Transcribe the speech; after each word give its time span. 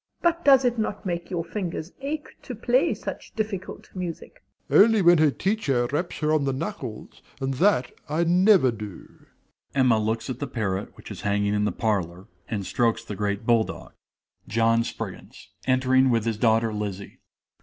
But 0.23 0.43
does 0.43 0.65
it 0.65 0.79
not 0.79 1.05
make 1.05 1.29
your 1.29 1.43
fingers 1.43 1.91
ache 2.01 2.29
to 2.41 2.55
play 2.55 2.95
such 2.95 3.35
difficult 3.35 3.91
music? 3.93 4.41
DOMINIE. 4.67 4.83
Only 4.83 5.01
when 5.03 5.19
her 5.19 5.29
teacher 5.29 5.85
raps 5.91 6.17
her 6.21 6.33
on 6.33 6.43
the 6.45 6.53
knuckles, 6.53 7.21
and 7.39 7.53
that 7.53 7.91
I 8.09 8.23
never 8.23 8.71
do. 8.71 9.27
(Emma 9.75 9.99
looks 9.99 10.27
at 10.27 10.39
the 10.39 10.47
parrot 10.47 10.97
which 10.97 11.11
is 11.11 11.21
hanging 11.21 11.53
in 11.53 11.65
the 11.65 11.71
parlor, 11.71 12.25
and 12.49 12.65
strokes 12.65 13.03
the 13.03 13.15
great 13.15 13.45
bull 13.45 13.63
dog.) 13.63 13.93
JOHN 14.47 14.83
SPRIGGINS 14.85 15.49
(entering 15.67 16.09
with 16.09 16.25
his 16.25 16.39
daughter 16.39 16.73
Lizzie). 16.73 17.19